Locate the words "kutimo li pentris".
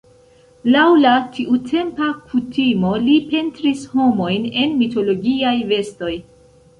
2.31-3.83